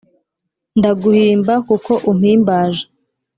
Ndaguhimba 0.77 1.53
kuko 1.67 1.91
umpimbaje 2.11 2.83